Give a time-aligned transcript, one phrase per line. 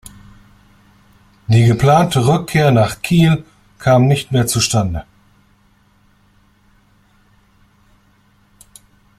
[1.45, 3.45] Die geplante Rückkehr nach Kiel
[3.77, 5.05] kam nicht mehr zustande.